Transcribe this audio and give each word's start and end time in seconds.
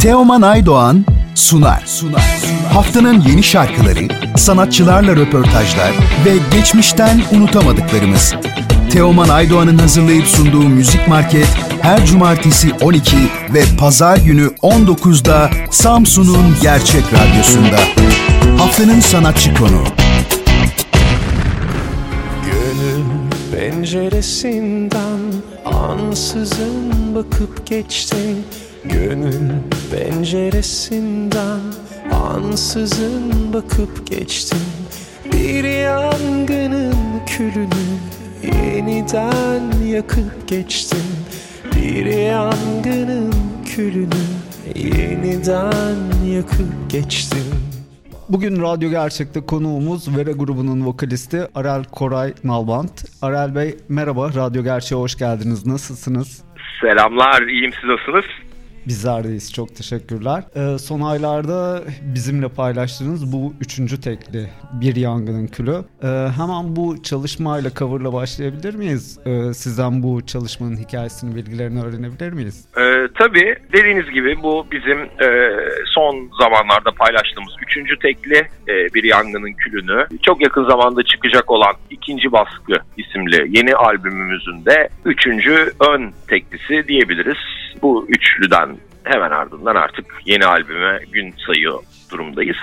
Teoman 0.00 0.42
Aydoğan 0.42 1.04
sunar. 1.34 1.82
Sunar. 1.86 2.42
Haftanın 2.72 3.20
yeni 3.20 3.42
şarkıları, 3.42 4.08
sanatçılarla 4.36 5.16
röportajlar 5.16 5.92
ve 6.26 6.56
geçmişten 6.56 7.22
unutamadıklarımız. 7.32 8.34
Teoman 8.92 9.28
Aydoğan'ın 9.28 9.78
hazırlayıp 9.78 10.26
sunduğu 10.26 10.68
Müzik 10.68 11.08
Market 11.08 11.46
her 11.82 12.06
cumartesi 12.06 12.74
12 12.82 13.16
ve 13.54 13.62
pazar 13.78 14.16
günü 14.16 14.46
19'da 14.46 15.50
Samsun'un 15.70 16.56
Gerçek 16.62 17.04
Radyosu'nda. 17.12 17.78
Haftanın 18.62 19.00
sanatçı 19.00 19.54
konu. 19.54 19.84
Gönül 22.44 23.04
penceresinden 23.52 25.20
ansızın 25.64 27.14
bakıp 27.14 27.66
geçtin 27.66 28.44
Gönül 28.84 29.50
penceresinden 29.92 31.60
ansızın 32.12 33.52
bakıp 33.52 34.06
geçtin 34.06 34.58
Bir 35.32 35.64
yangının 35.64 36.94
külünü 37.26 37.86
yeniden 38.42 39.86
yakıp 39.86 40.48
geçtin 40.48 41.02
Bir 41.76 42.06
yangının 42.06 43.34
külünü 43.76 44.24
yeniden 44.74 46.26
yakıp 46.26 46.90
geçtin 46.90 47.44
Bugün 48.28 48.62
Radyo 48.62 48.90
Gerçek'te 48.90 49.40
konuğumuz 49.40 50.16
Vera 50.16 50.32
grubunun 50.32 50.86
vokalisti 50.86 51.46
Arel 51.54 51.84
Koray 51.84 52.34
Nalbant. 52.44 53.04
Arel 53.22 53.54
Bey 53.54 53.76
merhaba, 53.88 54.28
Radyo 54.34 54.62
Gerçek'e 54.62 54.94
hoş 55.00 55.18
geldiniz. 55.18 55.66
Nasılsınız? 55.66 56.42
Selamlar, 56.80 57.42
iyiyim 57.42 57.72
siz 57.72 57.90
nasılsınız? 57.90 58.24
Bizler 58.86 59.24
deyiz. 59.24 59.52
Çok 59.52 59.76
teşekkürler. 59.76 60.44
Ee, 60.56 60.78
son 60.78 61.00
aylarda 61.00 61.82
bizimle 62.02 62.48
paylaştığınız 62.48 63.32
bu 63.32 63.54
üçüncü 63.60 64.00
tekli 64.00 64.50
Bir 64.72 64.96
Yangının 64.96 65.46
Külü. 65.46 65.76
Ee, 66.02 66.06
hemen 66.36 66.76
bu 66.76 67.02
çalışmayla, 67.02 67.70
coverla 67.70 68.12
başlayabilir 68.12 68.74
miyiz? 68.74 69.18
Ee, 69.26 69.54
sizden 69.54 70.02
bu 70.02 70.26
çalışmanın 70.26 70.76
hikayesini, 70.76 71.34
bilgilerini 71.34 71.82
öğrenebilir 71.82 72.32
miyiz? 72.32 72.68
Ee, 72.76 73.08
tabii 73.14 73.56
dediğiniz 73.72 74.10
gibi 74.10 74.42
bu 74.42 74.66
bizim 74.72 74.98
e, 74.98 75.28
son 75.86 76.30
zamanlarda 76.38 76.90
paylaştığımız 76.98 77.54
üçüncü 77.62 77.98
tekli 77.98 78.36
e, 78.68 78.94
Bir 78.94 79.04
Yangının 79.04 79.52
Külünü. 79.52 80.06
Çok 80.22 80.42
yakın 80.42 80.64
zamanda 80.64 81.02
çıkacak 81.02 81.50
olan 81.50 81.74
ikinci 81.90 82.32
baskı 82.32 82.72
isimli 82.96 83.58
yeni 83.58 83.74
albümümüzün 83.74 84.64
de 84.64 84.88
üçüncü 85.04 85.72
ön 85.90 86.12
teklisi 86.28 86.88
diyebiliriz. 86.88 87.36
Bu 87.82 88.06
üçlüden 88.08 88.76
hemen 89.04 89.30
ardından 89.30 89.74
artık 89.76 90.06
yeni 90.24 90.46
albüme 90.46 91.00
gün 91.12 91.34
sayıyor 91.46 91.82
durumdayız. 92.10 92.56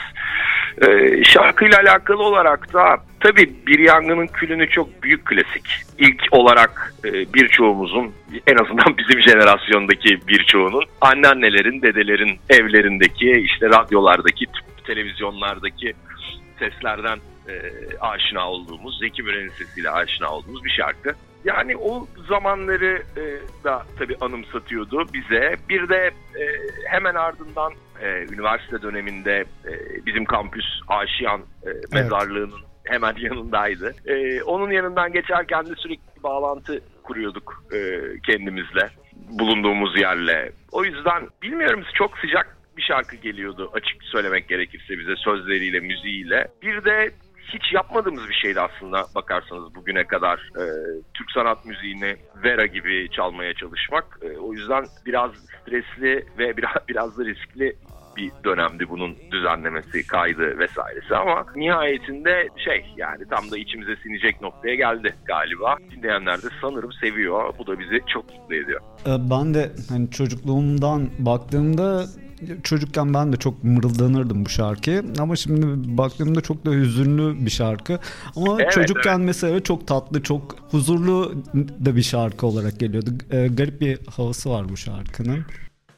Ee, 0.81 1.23
şarkıyla 1.23 1.77
alakalı 1.79 2.23
olarak 2.23 2.73
da 2.73 2.97
tabii 3.19 3.53
Bir 3.67 3.79
Yangının 3.79 4.27
Külünü 4.27 4.69
çok 4.69 5.03
büyük 5.03 5.25
klasik. 5.25 5.67
İlk 5.97 6.23
olarak 6.31 6.93
e, 7.05 7.33
birçoğumuzun 7.33 8.13
en 8.47 8.55
azından 8.55 8.97
bizim 8.97 9.21
jenerasyondaki 9.21 10.27
birçoğunun 10.27 10.83
anneannelerin, 11.01 11.81
dedelerin 11.81 12.39
evlerindeki 12.49 13.31
işte 13.31 13.65
radyolardaki, 13.69 14.45
televizyonlardaki 14.87 15.93
seslerden 16.59 17.17
e, 17.49 17.53
aşina 17.99 18.49
olduğumuz, 18.49 18.99
Zeki 18.99 19.23
Müren'in 19.23 19.49
sesiyle 19.49 19.89
aşina 19.89 20.29
olduğumuz 20.29 20.63
bir 20.63 20.69
şarkı. 20.69 21.13
Yani 21.45 21.77
o 21.77 22.07
zamanları 22.29 23.03
e, 23.17 23.23
da 23.63 23.85
tabii 23.99 24.15
anımsatıyordu 24.21 25.05
bize. 25.13 25.55
Bir 25.69 25.89
de 25.89 26.11
e, 26.39 26.45
hemen 26.87 27.15
ardından 27.15 27.73
e, 28.01 28.33
üniversite 28.33 28.81
döneminde 28.81 29.45
e, 29.65 30.05
bizim 30.05 30.25
kampüs 30.25 30.65
Aşiyan 30.87 31.41
e, 31.41 31.69
mezarlığının 31.95 32.59
hemen 32.83 33.15
yanındaydı. 33.19 33.95
E, 34.05 34.43
onun 34.43 34.71
yanından 34.71 35.13
geçerken 35.13 35.65
de 35.65 35.75
sürekli 35.75 36.23
bağlantı 36.23 36.81
kuruyorduk 37.03 37.63
e, 37.73 38.01
kendimizle, 38.25 38.89
bulunduğumuz 39.29 39.99
yerle. 39.99 40.51
O 40.71 40.83
yüzden 40.83 41.27
bilmiyorum 41.41 41.83
çok 41.93 42.17
sıcak 42.17 42.57
bir 42.77 42.81
şarkı 42.81 43.15
geliyordu 43.15 43.71
açık 43.73 44.03
söylemek 44.03 44.49
gerekirse 44.49 44.99
bize 44.99 45.15
sözleriyle, 45.15 45.79
müziğiyle. 45.79 46.47
Bir 46.61 46.85
de 46.85 47.11
hiç 47.53 47.73
yapmadığımız 47.73 48.29
bir 48.29 48.33
şeydi 48.33 48.61
aslında 48.61 49.05
bakarsanız 49.15 49.75
bugüne 49.75 50.03
kadar 50.03 50.37
e, 50.55 50.63
Türk 51.13 51.31
sanat 51.31 51.65
müziğini 51.65 52.15
Vera 52.43 52.65
gibi 52.65 53.09
çalmaya 53.11 53.53
çalışmak. 53.53 54.19
E, 54.21 54.37
o 54.37 54.53
yüzden 54.53 54.85
biraz 55.05 55.31
stresli 55.61 56.25
ve 56.37 56.57
biraz 56.57 56.87
biraz 56.89 57.17
da 57.17 57.25
riskli 57.25 57.75
bir 58.17 58.31
dönemdi 58.43 58.89
bunun 58.89 59.15
düzenlemesi, 59.31 60.07
kaydı 60.07 60.59
vesairesi 60.59 61.15
ama 61.15 61.45
nihayetinde 61.55 62.49
şey 62.65 62.85
yani 62.97 63.23
tam 63.29 63.51
da 63.51 63.57
içimize 63.57 63.95
sinecek 63.95 64.41
noktaya 64.41 64.75
geldi 64.75 65.15
galiba. 65.25 65.77
Dinleyenler 65.91 66.37
de 66.37 66.47
sanırım 66.61 66.93
seviyor. 66.93 67.53
Bu 67.59 67.67
da 67.67 67.79
bizi 67.79 67.99
çok 68.07 68.25
mutlu 68.33 68.55
ediyor. 68.55 68.81
Ben 69.05 69.53
de 69.53 69.71
hani 69.89 70.11
çocukluğumdan 70.11 71.09
baktığımda 71.19 72.05
çocukken 72.63 73.13
ben 73.13 73.33
de 73.33 73.37
çok 73.37 73.63
mırıldanırdım 73.63 74.45
bu 74.45 74.49
şarkıyı 74.49 75.03
ama 75.19 75.35
şimdi 75.35 75.97
baktığımda 75.97 76.41
çok 76.41 76.65
da 76.65 76.71
hüzünlü 76.71 77.45
bir 77.45 77.51
şarkı 77.51 77.99
ama 78.35 78.57
Evet, 78.61 78.71
çocukken 78.71 79.15
evet. 79.17 79.25
mesela 79.25 79.63
çok 79.63 79.87
tatlı 79.87 80.23
çok 80.23 80.55
huzurlu 80.71 81.33
da 81.85 81.95
bir 81.95 82.03
şarkı 82.03 82.47
olarak 82.47 82.79
geliyordu 82.79 83.09
Ee, 83.31 83.47
garip 83.47 83.81
bir 83.81 83.99
havası 84.15 84.49
var 84.49 84.69
bu 84.69 84.77
şarkının 84.77 85.45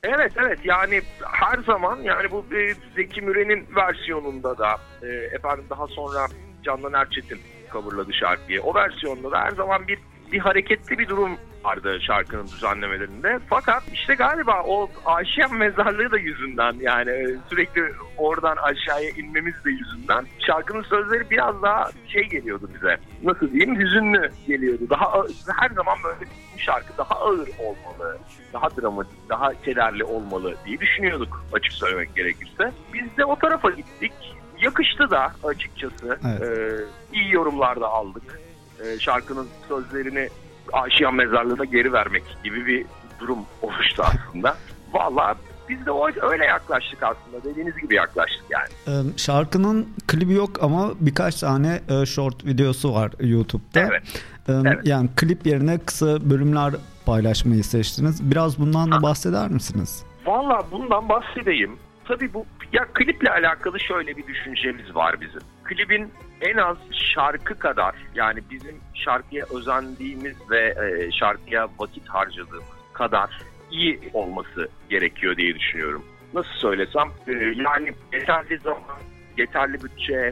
Evet 0.04 0.32
evet 0.44 0.60
yani 0.64 1.02
her 1.24 1.64
zaman 1.64 2.00
yani 2.04 2.32
bu 2.32 2.46
e, 2.56 2.74
Zeki 2.96 3.22
Müren'in 3.22 3.68
versiyonunda 3.76 4.58
da 4.58 4.76
e, 5.02 5.08
efendim 5.08 5.66
daha 5.70 5.88
sonra 5.88 6.28
Candan 6.64 6.94
Erçetin 6.94 7.40
coverladı 7.72 8.14
şarkıyı. 8.14 8.62
O 8.62 8.76
versiyonda 8.76 9.32
da 9.32 9.40
her 9.40 9.52
zaman 9.52 9.88
bir 9.88 10.00
bir 10.32 10.40
hareketli 10.40 10.98
bir 10.98 11.08
durum 11.08 11.38
vardı 11.64 11.98
şarkının 12.02 12.48
düzenlemelerinde. 12.48 13.40
Fakat 13.50 13.84
işte 13.94 14.16
galiba 14.16 14.64
o 14.68 14.90
Aşiyan 15.06 15.54
mezarlığı 15.56 16.12
da 16.12 16.18
yüzünden 16.18 16.76
yani 16.80 17.12
e, 17.12 17.38
sürekli 17.50 17.84
oradan 18.18 18.56
aşağıya 18.58 19.10
inmemiz 19.10 19.66
de 19.66 19.70
yüzünden 19.70 20.26
şarkının 20.48 20.82
sözleri 20.82 21.30
biraz 21.30 21.62
daha 21.62 21.90
şey 22.08 22.24
geliyordu 22.24 22.70
bize. 22.76 22.98
Nasıl 23.24 23.52
diyeyim? 23.52 23.80
Hüzünlü 23.80 24.32
geliyordu. 24.48 24.84
Daha 24.90 25.24
her 25.60 25.70
zaman 25.70 25.98
böyle 26.04 26.22
bir 26.22 26.62
şarkı 26.62 26.98
daha 26.98 27.16
ağır 27.16 27.50
olmalı, 27.60 28.18
daha 28.54 28.70
dramatik, 28.70 29.30
daha 29.30 29.62
kederli 29.62 30.04
olmalı 30.04 30.56
diye 30.66 30.80
düşünüyorduk 30.80 31.44
açık 31.54 31.74
söylemek 31.74 32.16
gerekirse. 32.16 32.72
Biz 32.94 33.18
de 33.18 33.26
o 33.26 33.36
tarafa 33.36 33.70
gittik. 33.70 34.14
Yakıştı 34.62 35.12
da 35.12 35.32
açıkçası. 35.44 36.20
Evet. 36.28 36.42
Ee, 36.42 36.86
iyi 37.14 37.34
yorumlar 37.34 37.82
da 37.82 37.88
aldık. 37.88 38.40
Ee, 38.84 39.00
şarkının 39.00 39.48
sözlerini 39.68 40.30
Aşiyan 40.74 41.16
Mezarlığı'na 41.16 41.66
geri 41.66 41.94
vermek 41.94 42.24
gibi 42.44 42.66
bir 42.66 42.86
durum 43.20 43.40
oluştu 43.62 44.04
aslında. 44.06 44.58
Valla 44.94 45.36
biz 45.70 45.86
de 45.86 45.92
öyle 46.22 46.46
yaklaştık 46.46 47.04
aslında. 47.04 47.44
Dediğiniz 47.44 47.78
gibi 47.78 47.96
yaklaştık 47.96 48.44
yani. 48.50 48.68
Ee, 48.88 49.18
şarkının 49.18 49.88
klibi 50.08 50.34
yok 50.34 50.64
ama 50.64 50.92
birkaç 51.00 51.36
tane 51.40 51.82
e, 51.90 52.06
short 52.06 52.46
videosu 52.46 52.94
var 52.94 53.12
YouTube'da 53.20 53.80
Evet. 53.80 54.04
Ee, 54.50 54.54
Evet. 54.66 54.80
yani 54.88 55.10
klip 55.16 55.46
yerine 55.48 55.78
kısa 55.78 56.30
bölümler 56.30 56.74
paylaşmayı 57.06 57.64
seçtiniz 57.64 58.32
biraz 58.32 58.60
bundan 58.60 58.92
da 58.92 59.02
bahseder 59.02 59.50
misiniz? 59.50 60.04
Valla 60.26 60.62
bundan 60.72 61.10
bahsedeyim. 61.10 61.78
Tabii 62.08 62.34
bu 62.34 62.46
ya 62.74 62.86
kliple 62.94 63.32
alakalı 63.32 63.80
şöyle 63.80 64.18
bir 64.18 64.28
düşüncemiz 64.28 64.96
var 64.96 65.22
bizim. 65.22 65.42
Klibin 65.70 66.12
en 66.42 66.58
az 66.58 66.78
şarkı 66.92 67.60
kadar 67.60 67.96
yani 68.16 68.40
bizim 68.50 68.76
şarkıya 68.94 69.46
özendiğimiz 69.54 70.36
ve 70.50 70.60
e, 70.60 71.12
şarkıya 71.12 71.68
vakit 71.80 72.10
harcadığımız 72.10 72.64
kadar 72.94 73.30
iyi 73.72 74.00
olması 74.14 74.70
gerekiyor 74.90 75.38
diye 75.38 75.56
düşünüyorum. 75.56 76.06
Nasıl 76.34 76.52
söylesem 76.52 77.08
e, 77.28 77.32
yani 77.34 77.94
yeterli 78.14 78.60
zaman, 78.60 79.00
yeterli 79.38 79.84
bütçe, 79.84 80.32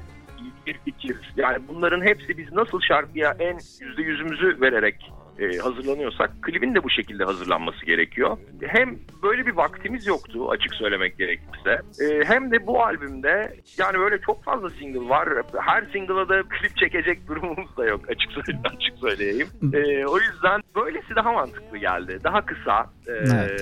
bir 0.67 0.77
fikir 0.85 1.17
yani 1.35 1.57
bunların 1.67 2.01
hepsi 2.01 2.37
biz 2.37 2.53
nasıl 2.53 2.79
şarkıya 2.81 3.35
en 3.39 3.59
yüzde 3.81 4.01
yüzümüzü 4.01 4.61
vererek 4.61 5.11
e, 5.39 5.57
hazırlanıyorsak 5.57 6.41
klibin 6.41 6.75
de 6.75 6.83
bu 6.83 6.89
şekilde 6.89 7.23
hazırlanması 7.23 7.85
gerekiyor. 7.85 8.37
Hem 8.67 8.95
böyle 9.23 9.45
bir 9.45 9.51
vaktimiz 9.51 10.07
yoktu 10.07 10.49
açık 10.49 10.73
söylemek 10.73 11.17
gerekirse. 11.17 11.81
E, 12.01 12.25
hem 12.25 12.51
de 12.51 12.67
bu 12.67 12.83
albümde 12.83 13.53
yani 13.77 13.99
böyle 13.99 14.21
çok 14.21 14.43
fazla 14.43 14.69
single 14.69 15.09
var. 15.09 15.29
Her 15.59 15.81
single'a 15.93 16.29
da 16.29 16.43
klip 16.43 16.77
çekecek 16.77 17.27
durumumuz 17.27 17.77
da 17.77 17.85
yok 17.85 18.01
açık 18.09 18.31
söyle 18.31 18.59
açık 18.75 18.97
söyleyeyim. 18.99 19.47
E, 19.73 20.05
o 20.05 20.19
yüzden 20.19 20.61
böylesi 20.75 21.15
daha 21.15 21.31
mantıklı 21.31 21.77
geldi. 21.77 22.19
Daha 22.23 22.45
kısa, 22.45 22.89
e, 23.07 23.11
Evet. 23.11 23.61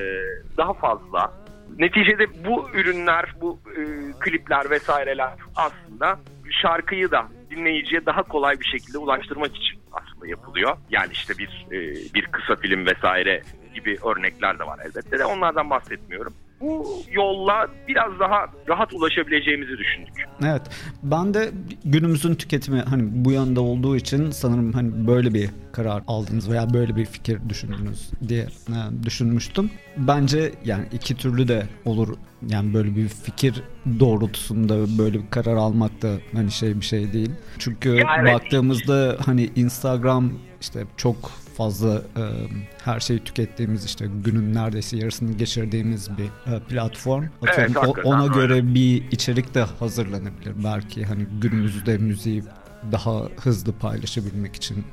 daha 0.57 0.73
fazla. 0.73 1.33
Neticede 1.79 2.45
bu 2.45 2.69
ürünler, 2.73 3.35
bu 3.41 3.59
e, 3.77 3.81
klipler 4.19 4.69
vesaireler 4.69 5.33
aslında 5.55 6.19
şarkıyı 6.61 7.11
da 7.11 7.27
dinleyiciye 7.49 8.05
daha 8.05 8.23
kolay 8.23 8.59
bir 8.59 8.65
şekilde 8.65 8.97
ulaştırmak 8.97 9.55
için 9.55 9.84
aslında 9.95 10.27
yapılıyor. 10.27 10.77
Yani 10.89 11.11
işte 11.11 11.37
bir 11.37 11.65
e, 11.71 11.79
bir 12.13 12.25
kısa 12.25 12.55
film 12.55 12.85
vesaire 12.85 13.41
gibi 13.75 13.97
örnekler 14.05 14.59
de 14.59 14.63
var 14.63 14.79
elbette 14.85 15.19
de 15.19 15.25
onlardan 15.25 15.69
bahsetmiyorum. 15.69 16.33
Bu 16.61 16.85
yolla 17.11 17.67
biraz 17.87 18.19
daha 18.19 18.45
rahat 18.69 18.93
ulaşabileceğimizi 18.93 19.77
düşündük. 19.77 20.13
Evet. 20.45 20.61
Ben 21.03 21.33
de 21.33 21.51
günümüzün 21.85 22.35
tüketimi 22.35 22.79
hani 22.81 23.03
bu 23.25 23.31
yönde 23.31 23.59
olduğu 23.59 23.95
için 23.95 24.31
sanırım 24.31 24.73
hani 24.73 25.07
böyle 25.07 25.33
bir 25.33 25.49
karar 25.71 26.03
aldınız 26.07 26.51
veya 26.51 26.73
böyle 26.73 26.95
bir 26.95 27.05
fikir 27.05 27.39
düşündünüz 27.49 28.09
diye 28.27 28.41
e, 28.43 29.03
düşünmüştüm. 29.03 29.71
Bence 29.97 30.51
yani 30.65 30.85
iki 30.91 31.15
türlü 31.17 31.47
de 31.47 31.63
olur. 31.85 32.15
Yani 32.47 32.73
böyle 32.73 32.95
bir 32.95 33.07
fikir 33.07 33.63
doğrultusunda 33.99 34.97
böyle 34.97 35.19
bir 35.19 35.29
karar 35.29 35.55
almak 35.55 36.01
da 36.01 36.11
hani 36.33 36.51
şey 36.51 36.75
bir 36.75 36.85
şey 36.85 37.13
değil. 37.13 37.31
Çünkü 37.59 37.89
Ya 37.89 38.07
evet. 38.19 38.33
baktığımızda 38.33 39.17
hani 39.25 39.49
Instagram 39.55 40.31
işte 40.61 40.83
çok 40.97 41.31
fazla 41.57 41.95
e, 41.97 42.23
her 42.85 42.99
şeyi 42.99 43.19
tükettiğimiz 43.23 43.85
işte 43.85 44.05
günün 44.25 44.53
neredeyse 44.53 44.97
yarısını 44.97 45.37
geçirdiğimiz 45.37 46.09
bir 46.17 46.53
e, 46.53 46.59
platform. 46.69 47.23
Atıyorum, 47.47 47.75
o- 47.75 47.81
hakikaten 47.81 48.09
ona 48.09 48.23
öyle. 48.23 48.33
göre 48.33 48.73
bir 48.75 49.03
içerik 49.11 49.53
de 49.53 49.61
hazırlanabilir 49.79 50.53
belki 50.63 51.05
hani 51.05 51.25
günümüzde 51.41 51.97
müziği 51.97 52.43
daha 52.91 53.21
hızlı 53.43 53.73
paylaşabilmek 53.73 54.55
için. 54.55 54.83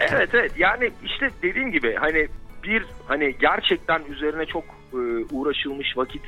Evet 0.00 0.30
evet 0.34 0.52
yani 0.58 0.90
işte 1.04 1.30
dediğim 1.42 1.72
gibi 1.72 1.94
hani 2.00 2.28
bir 2.64 2.84
hani 3.06 3.34
gerçekten 3.40 4.02
üzerine 4.10 4.46
çok 4.46 4.64
e, 4.92 4.96
uğraşılmış 5.34 5.96
vakit 5.96 6.22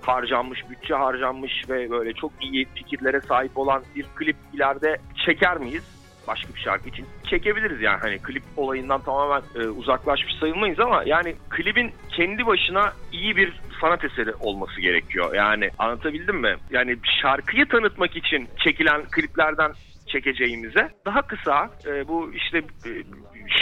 harcanmış, 0.00 0.60
bütçe 0.70 0.94
harcanmış 0.94 1.52
ve 1.68 1.90
böyle 1.90 2.12
çok 2.12 2.32
iyi 2.40 2.66
fikirlere 2.74 3.20
sahip 3.20 3.58
olan 3.58 3.82
bir 3.96 4.06
klip 4.14 4.36
ileride 4.54 4.96
çeker 5.26 5.56
miyiz? 5.58 5.82
Başka 6.26 6.54
bir 6.54 6.60
şarkı 6.60 6.88
için 6.88 7.06
çekebiliriz 7.30 7.80
yani 7.80 7.98
hani 8.00 8.18
klip 8.18 8.42
olayından 8.56 9.00
tamamen 9.00 9.42
e, 9.54 9.68
uzaklaşmış 9.68 10.34
sayılmayız 10.40 10.80
ama 10.80 11.02
yani 11.06 11.34
klibin 11.50 11.92
kendi 12.08 12.46
başına 12.46 12.92
iyi 13.12 13.36
bir 13.36 13.60
sanat 13.80 14.04
eseri 14.04 14.34
olması 14.34 14.80
gerekiyor. 14.80 15.34
Yani 15.34 15.70
anlatabildim 15.78 16.36
mi? 16.36 16.56
Yani 16.70 16.96
şarkıyı 17.22 17.66
tanıtmak 17.68 18.16
için 18.16 18.48
çekilen 18.64 19.02
kliplerden 19.10 19.72
çekeceğimize 20.06 20.90
daha 21.06 21.22
kısa 21.22 21.70
e, 21.86 22.08
bu 22.08 22.32
işte 22.34 22.58
e, 22.58 22.90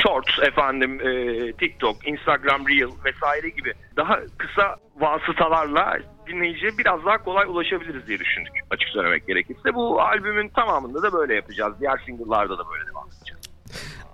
shorts 0.02 0.38
efendim 0.42 1.00
e, 1.00 1.52
TikTok, 1.52 2.08
Instagram 2.08 2.68
Reel 2.68 2.90
vesaire 3.04 3.48
gibi 3.48 3.72
daha 3.96 4.20
kısa 4.38 4.76
vasıtalarla 5.00 5.98
dinleyiciye 6.26 6.78
biraz 6.78 7.04
daha 7.04 7.18
kolay 7.18 7.46
ulaşabiliriz 7.46 8.06
diye 8.06 8.18
düşündük 8.18 8.52
açık 8.70 8.88
söylemek 8.88 9.26
gerekirse. 9.26 9.74
Bu 9.74 10.02
albümün 10.02 10.48
tamamında 10.48 11.02
da 11.02 11.12
böyle 11.12 11.34
yapacağız. 11.34 11.74
Diğer 11.80 12.02
single'larda 12.06 12.58
da 12.58 12.62
böyle 12.72 12.86
devam 12.90 13.08
edeceğiz. 13.08 13.40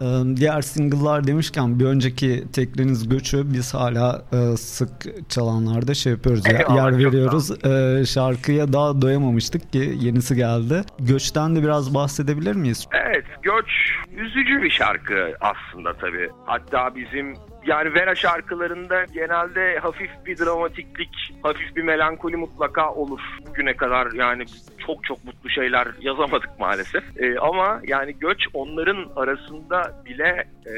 Ee, 0.00 0.36
Diğer 0.36 0.62
single'lar 0.62 1.26
demişken 1.26 1.80
bir 1.80 1.84
önceki 1.84 2.44
tekliniz 2.52 3.08
Göçü 3.08 3.52
biz 3.52 3.74
hala 3.74 4.24
e, 4.32 4.56
sık 4.56 4.90
çalanlarda 5.30 5.94
şey 5.94 6.12
yapıyoruz 6.12 6.46
ya, 6.46 6.52
yer 6.76 6.98
veriyoruz. 6.98 7.50
Ee, 7.64 8.04
şarkıya 8.06 8.72
daha 8.72 9.02
doyamamıştık 9.02 9.72
ki 9.72 9.94
yenisi 10.00 10.36
geldi. 10.36 10.82
Göçten 10.98 11.56
de 11.56 11.62
biraz 11.62 11.94
bahsedebilir 11.94 12.56
miyiz? 12.56 12.86
Evet, 12.92 13.05
Göç 13.46 13.70
üzücü 14.16 14.62
bir 14.62 14.70
şarkı 14.70 15.36
aslında 15.40 15.92
tabii. 15.92 16.30
Hatta 16.46 16.94
bizim 16.94 17.34
yani 17.66 17.94
Vera 17.94 18.14
şarkılarında 18.14 19.04
genelde 19.04 19.78
hafif 19.78 20.10
bir 20.26 20.38
dramatiklik, 20.38 21.34
hafif 21.42 21.76
bir 21.76 21.82
melankoli 21.82 22.36
mutlaka 22.36 22.92
olur. 22.94 23.20
Bugüne 23.46 23.76
kadar 23.76 24.12
yani 24.12 24.44
çok 24.86 25.04
çok 25.04 25.24
mutlu 25.24 25.50
şeyler 25.50 25.88
yazamadık 26.00 26.50
maalesef. 26.58 27.04
Ee, 27.18 27.38
ama 27.38 27.80
yani 27.84 28.18
Göç 28.18 28.46
onların 28.54 29.10
arasında 29.16 30.02
bile 30.04 30.48
e, 30.66 30.74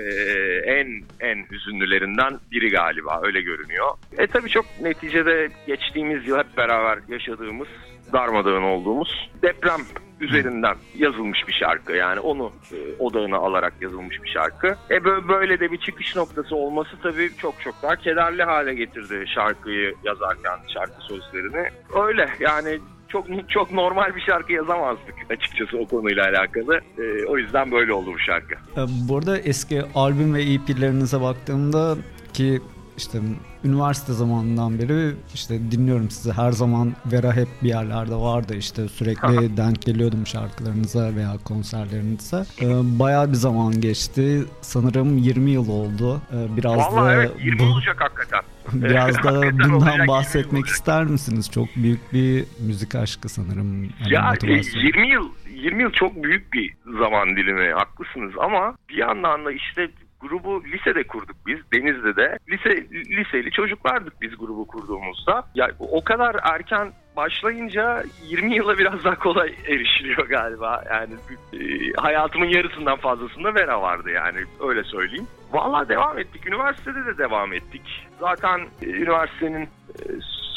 en 0.67 1.03
en 1.21 1.47
hüzünlülerinden 1.50 2.38
biri 2.50 2.71
galiba 2.71 3.21
öyle 3.23 3.41
görünüyor. 3.41 3.88
E 4.19 4.26
tabii 4.26 4.49
çok 4.50 4.67
neticede 4.82 5.49
geçtiğimiz 5.67 6.29
yıl 6.29 6.38
hep 6.38 6.56
beraber 6.56 6.99
yaşadığımız 7.09 7.69
darmadağın 8.12 8.62
olduğumuz 8.62 9.31
deprem 9.43 9.81
üzerinden 10.20 10.76
yazılmış 10.97 11.49
bir 11.49 11.53
şarkı. 11.53 11.93
Yani 11.93 12.20
onu 12.20 12.53
e, 12.73 12.76
odağına 12.99 13.37
alarak 13.37 13.73
yazılmış 13.81 14.23
bir 14.23 14.29
şarkı. 14.29 14.67
E 14.91 14.94
bö- 14.97 15.29
böyle 15.29 15.61
de 15.61 15.73
bir 15.73 15.79
çıkış 15.79 16.17
noktası 16.17 16.56
olması 16.56 16.91
tabii 17.03 17.31
çok 17.38 17.61
çok 17.61 17.75
daha 17.82 17.97
kederli 17.97 18.43
hale 18.43 18.75
getirdi 18.75 19.25
şarkıyı 19.35 19.94
yazarken 20.05 20.59
şarkı 20.75 21.03
sözlerini. 21.09 21.69
Öyle 22.06 22.29
yani 22.41 22.79
çok 23.09 23.26
çok 23.49 23.73
normal 23.73 24.17
bir 24.17 24.20
şarkı 24.20 24.53
yazamazdık 24.53 25.15
açıkçası 25.31 25.79
o 25.79 25.87
konuyla 25.87 26.25
alakalı. 26.29 26.81
E, 26.99 27.25
o 27.26 27.38
yüzden 27.38 27.71
böyle 27.73 27.93
oldu 27.93 28.11
bu 28.14 28.19
şarkı. 28.19 28.55
Ee, 28.55 28.87
Bu 29.09 29.17
arada 29.19 29.38
eski 29.38 29.82
albüm 29.94 30.35
ve 30.35 30.43
EP'lerinize 30.43 31.21
baktığımda 31.21 31.97
ki 32.32 32.61
işte 32.97 33.19
üniversite 33.64 34.12
zamanından 34.12 34.78
beri 34.78 35.14
işte 35.34 35.70
dinliyorum 35.70 36.10
sizi 36.10 36.32
her 36.32 36.52
zaman 36.52 36.93
Vera 37.06 37.32
hep 37.37 37.49
bir 37.62 37.69
yerlerde 37.69 38.14
vardı 38.14 38.56
işte 38.56 38.88
sürekli 38.88 39.56
denk 39.56 39.82
geliyordum 39.82 40.26
şarkılarınıza 40.26 41.14
veya 41.16 41.32
konserlerinize. 41.44 42.44
Ee, 42.62 42.66
bayağı 42.99 43.28
bir 43.28 43.34
zaman 43.34 43.81
geçti. 43.81 44.44
Sanırım 44.60 45.19
20 45.19 45.50
yıl 45.50 45.69
oldu. 45.69 46.20
Ee, 46.32 46.56
biraz 46.56 46.76
Vallahi 46.78 47.06
da 47.06 47.14
evet 47.14 47.31
20 47.44 47.58
bu- 47.58 47.64
olacak 47.64 47.96
hakikaten. 48.00 48.40
biraz 48.72 49.22
da 49.25 49.43
bundan 49.70 49.93
20 49.93 50.08
bahsetmek 50.08 50.66
ister 50.66 51.04
misiniz? 51.04 51.50
Çok 51.50 51.69
büyük 51.76 52.12
bir 52.12 52.44
müzik 52.61 52.94
aşkı 52.94 53.28
sanırım. 53.28 53.82
Yani 53.82 53.93
Ya 54.14 54.20
e, 54.20 54.31
motivasyon. 54.31 54.81
20 54.82 55.08
yıl 55.08 55.28
20 55.54 55.82
yıl 55.82 55.90
çok 55.93 56.22
büyük 56.22 56.52
bir 56.52 56.75
zaman 57.00 57.37
dilimi 57.37 57.72
haklısınız 57.72 58.32
ama 58.40 58.76
bir 58.88 58.96
yandan 58.96 59.44
da 59.44 59.52
işte 59.52 59.88
grubu 60.20 60.65
lisede 60.65 61.06
kurduk 61.06 61.37
biz 61.47 61.59
Denizli'de 61.73 62.17
de. 62.17 62.38
Lise 62.50 62.87
liseli 62.91 63.50
çocuklardık 63.50 64.23
biz 64.23 64.38
grubu 64.38 64.67
kurduğumuzda. 64.67 65.44
Ya 65.55 65.70
o 65.79 66.05
kadar 66.05 66.37
erken 66.43 66.93
başlayınca 67.17 68.05
20 68.29 68.55
yıla 68.55 68.79
biraz 68.79 69.05
daha 69.05 69.19
kolay 69.19 69.55
erişiliyor 69.69 70.29
galiba. 70.29 70.85
Yani 70.91 71.15
e, 71.53 71.93
hayatımın 71.97 72.47
yarısından 72.47 72.97
fazlasında 72.97 73.55
Vera 73.55 73.82
vardı 73.82 74.11
yani 74.11 74.38
öyle 74.69 74.85
söyleyeyim. 74.85 75.26
Vallahi 75.53 75.88
devam 75.88 76.19
ettik. 76.19 76.47
Üniversitede 76.47 77.06
de 77.06 77.19
devam 77.19 77.53
ettik. 77.53 78.09
Zaten 78.21 78.61
e, 78.82 78.87
üniversitenin 78.87 79.62
e, 79.62 80.03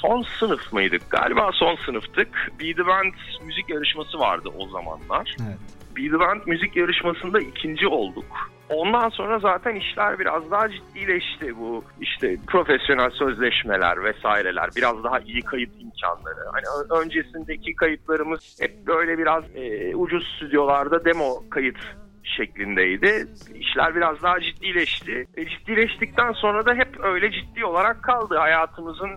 son 0.02 0.22
sınıf 0.40 0.74
mıydık? 0.74 1.10
Galiba 1.10 1.52
son 1.54 1.76
sınıftık. 1.76 2.52
Be 2.60 2.74
The 2.74 2.86
Band 2.88 3.14
müzik 3.46 3.70
yarışması 3.70 4.20
vardı 4.20 4.50
o 4.58 4.68
zamanlar. 4.68 5.36
Evet. 5.48 5.81
Band 5.96 6.42
müzik 6.46 6.76
yarışmasında 6.76 7.40
ikinci 7.40 7.88
olduk. 7.88 8.26
Ondan 8.70 9.10
sonra 9.10 9.40
zaten 9.40 9.76
işler 9.76 10.20
biraz 10.20 10.52
daha 10.52 10.70
ciddileşti 10.70 11.58
bu 11.58 11.84
işte 12.02 12.38
profesyonel 12.48 13.10
sözleşmeler 13.10 14.04
vesaireler 14.04 14.70
biraz 14.76 15.04
daha 15.04 15.20
iyi 15.20 15.42
kayıt 15.42 15.70
imkanları. 15.80 16.40
Hani 16.52 17.02
öncesindeki 17.02 17.76
kayıtlarımız 17.76 18.58
hep 18.62 18.88
böyle 18.88 19.18
biraz 19.18 19.44
e, 19.56 19.96
ucuz 19.96 20.36
stüdyolarda 20.36 21.06
demo 21.06 21.50
kayıt 21.50 21.78
şeklindeydi. 22.24 23.28
İşler 23.56 23.96
biraz 23.96 24.24
daha 24.24 24.40
ciddileşti. 24.40 25.28
E, 25.38 25.46
ciddileştikten 25.46 26.32
sonra 26.32 26.66
da 26.66 26.74
hep 26.74 27.00
öyle 27.04 27.32
ciddi 27.32 27.66
olarak 27.66 28.04
kaldı 28.04 28.38
hayatımızın 28.38 29.10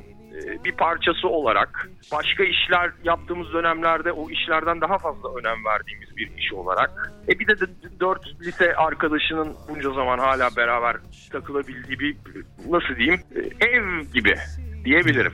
bir 0.65 0.73
parçası 0.73 1.29
olarak. 1.29 1.89
Başka 2.13 2.45
işler 2.45 2.91
yaptığımız 3.05 3.53
dönemlerde 3.53 4.13
o 4.13 4.31
işlerden 4.31 4.81
daha 4.81 4.99
fazla 4.99 5.35
önem 5.35 5.65
verdiğimiz 5.65 6.17
bir 6.17 6.31
iş 6.37 6.53
olarak. 6.53 7.13
E 7.29 7.39
bir 7.39 7.47
de, 7.47 7.55
dört 8.01 8.41
lise 8.41 8.77
arkadaşının 8.77 9.55
bunca 9.69 9.91
zaman 9.91 10.19
hala 10.19 10.57
beraber 10.57 10.97
takılabildiği 11.33 11.99
bir 11.99 12.17
nasıl 12.69 12.97
diyeyim 12.97 13.21
e, 13.37 13.67
ev 13.67 14.01
gibi 14.15 14.35
diyebilirim. 14.85 15.33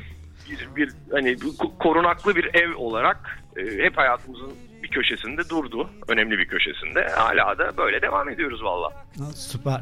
Bir, 0.50 0.68
bir 0.76 0.92
hani 1.12 1.36
korunaklı 1.78 2.36
bir 2.36 2.54
ev 2.54 2.76
olarak 2.76 3.38
e, 3.56 3.62
hep 3.62 3.98
hayatımızın 3.98 4.52
bir 4.82 4.88
köşesinde 4.88 5.48
durdu. 5.48 5.90
Önemli 6.08 6.38
bir 6.38 6.48
köşesinde. 6.48 7.08
Hala 7.16 7.58
da 7.58 7.76
böyle 7.76 8.02
devam 8.02 8.28
ediyoruz 8.28 8.62
valla. 8.62 8.92
Süper. 9.34 9.80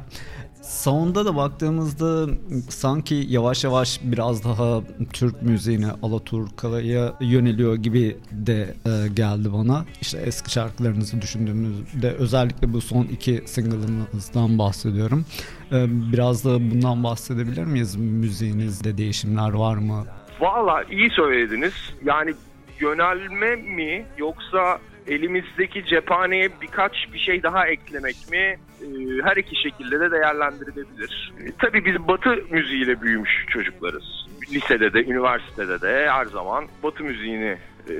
Sound'a 0.68 1.24
da 1.24 1.36
baktığımızda 1.36 2.26
sanki 2.68 3.14
yavaş 3.28 3.64
yavaş 3.64 4.00
biraz 4.02 4.44
daha 4.44 4.80
Türk 5.12 5.42
müziğine, 5.42 5.86
Alaturka'ya 6.02 7.14
yöneliyor 7.20 7.74
gibi 7.74 8.16
de 8.32 8.74
e, 8.86 9.08
geldi 9.08 9.52
bana. 9.52 9.84
İşte 10.00 10.18
eski 10.18 10.50
şarkılarınızı 10.50 11.22
düşündüğümüzde 11.22 12.12
özellikle 12.12 12.72
bu 12.72 12.80
son 12.80 13.04
iki 13.04 13.42
single'ınızdan 13.46 14.58
bahsediyorum. 14.58 15.24
E, 15.72 15.86
biraz 16.12 16.44
da 16.44 16.70
bundan 16.70 17.04
bahsedebilir 17.04 17.64
miyiz? 17.64 17.96
Müziğinizde 17.96 18.98
değişimler 18.98 19.52
var 19.52 19.76
mı? 19.76 20.04
Valla 20.40 20.82
iyi 20.90 21.10
söylediniz. 21.10 21.74
Yani 22.04 22.34
yönelme 22.80 23.56
mi 23.56 24.06
yoksa 24.18 24.78
elimizdeki 25.08 25.84
cephaneye 25.84 26.48
birkaç 26.62 26.92
bir 27.12 27.18
şey 27.18 27.42
daha 27.42 27.66
eklemek 27.66 28.16
mi 28.30 28.56
Ee, 28.82 28.86
her 29.24 29.36
iki 29.36 29.62
şekilde 29.62 30.00
de 30.00 30.10
değerlendirilebilir. 30.10 31.32
Ee, 31.40 31.50
Tabii 31.58 31.84
biz 31.84 32.08
batı 32.08 32.38
müziğiyle 32.50 33.02
büyümüş 33.02 33.44
çocuklarız. 33.48 34.26
Lisede 34.52 34.92
de, 34.92 35.04
üniversitede 35.04 35.80
de 35.80 36.10
her 36.10 36.24
zaman 36.24 36.64
batı 36.82 37.04
müziğini 37.04 37.58
e, 37.88 37.92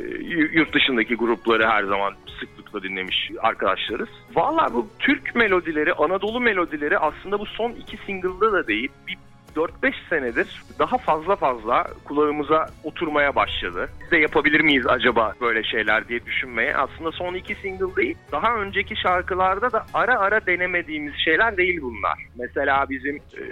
yurt 0.53 0.75
dışındaki 0.75 1.15
grupları 1.15 1.67
her 1.67 1.83
zaman 1.83 2.15
sıklıkla 2.41 2.83
dinlemiş 2.83 3.31
arkadaşlarız. 3.43 4.09
Valla 4.35 4.69
bu 4.75 4.89
Türk 4.99 5.35
melodileri, 5.35 5.93
Anadolu 5.93 6.41
melodileri 6.41 6.99
aslında 6.99 7.39
bu 7.39 7.47
son 7.47 7.71
iki 7.71 7.97
single'da 8.07 8.53
da 8.53 8.67
değil. 8.67 8.89
Bir 9.07 9.17
4-5 9.59 9.95
senedir 10.11 10.63
daha 10.79 10.99
fazla 10.99 11.37
fazla 11.37 11.85
kulağımıza 12.05 12.67
oturmaya 12.85 13.35
başladı. 13.35 13.89
Biz 14.01 14.11
de 14.11 14.17
yapabilir 14.17 14.61
miyiz 14.61 14.87
acaba 14.87 15.35
böyle 15.41 15.65
şeyler 15.65 16.09
diye 16.09 16.25
düşünmeye. 16.25 16.77
Aslında 16.77 17.13
son 17.13 17.35
iki 17.35 17.55
single 17.55 17.97
değil, 17.97 18.17
daha 18.33 18.55
önceki 18.55 18.97
şarkılarda 18.97 19.73
da 19.73 19.87
ara 19.95 20.19
ara 20.19 20.47
denemediğimiz 20.47 21.15
şeyler 21.25 21.57
değil 21.57 21.81
bunlar. 21.83 22.19
Mesela 22.37 22.87
bizim 22.91 23.17
e, 23.17 23.43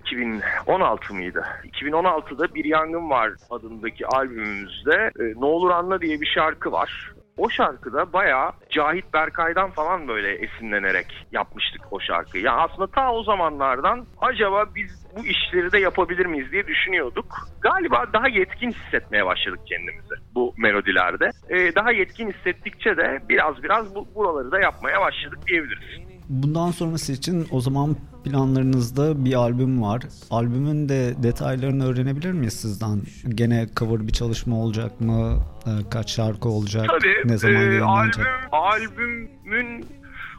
2016 0.00 1.14
mıydı? 1.14 1.44
2016'da 1.64 2.54
Bir 2.54 2.64
Yangın 2.64 3.10
Var 3.10 3.32
adındaki 3.50 4.06
albümümüzde 4.06 5.10
e, 5.20 5.22
Ne 5.40 5.44
Olur 5.44 5.70
Anla 5.70 6.00
diye 6.00 6.20
bir 6.20 6.26
şarkı 6.26 6.72
var. 6.72 7.12
O 7.42 7.50
şarkıda 7.50 8.12
bayağı 8.12 8.52
Cahit 8.70 9.14
Berkay'dan 9.14 9.70
falan 9.70 10.08
böyle 10.08 10.32
esinlenerek 10.34 11.26
yapmıştık 11.32 11.82
o 11.90 12.00
şarkıyı. 12.00 12.44
Yani 12.44 12.60
aslında 12.60 12.86
ta 12.86 13.12
o 13.12 13.22
zamanlardan 13.22 14.06
acaba 14.20 14.64
biz 14.74 15.06
bu 15.16 15.26
işleri 15.26 15.72
de 15.72 15.78
yapabilir 15.78 16.26
miyiz 16.26 16.52
diye 16.52 16.66
düşünüyorduk. 16.66 17.26
Galiba 17.60 18.06
daha 18.12 18.28
yetkin 18.28 18.72
hissetmeye 18.72 19.26
başladık 19.26 19.60
kendimizi 19.66 20.14
bu 20.34 20.54
melodilerde. 20.58 21.30
Ee, 21.48 21.74
daha 21.74 21.92
yetkin 21.92 22.32
hissettikçe 22.32 22.96
de 22.96 23.22
biraz 23.28 23.62
biraz 23.62 23.94
bu, 23.94 24.06
buraları 24.14 24.52
da 24.52 24.60
yapmaya 24.60 25.00
başladık 25.00 25.38
diyebiliriz. 25.46 26.11
Bundan 26.32 26.70
sonrası 26.70 27.12
için 27.12 27.46
o 27.50 27.60
zaman 27.60 27.96
planlarınızda 28.24 29.24
bir 29.24 29.34
albüm 29.34 29.82
var. 29.82 30.02
Albümün 30.30 30.88
de 30.88 31.22
detaylarını 31.22 31.86
öğrenebilir 31.86 32.32
miyiz 32.32 32.60
sizden? 32.60 33.02
Gene 33.34 33.66
cover 33.76 34.06
bir 34.06 34.12
çalışma 34.12 34.56
olacak 34.56 35.00
mı? 35.00 35.38
Ee, 35.66 35.90
kaç 35.90 36.10
şarkı 36.10 36.48
olacak? 36.48 36.86
Tabii. 36.88 37.14
ne 37.24 37.38
zaman 37.38 37.56
e, 37.56 37.64
yayınlanacak? 37.64 38.26
albüm, 38.52 39.30
albümün 39.44 39.86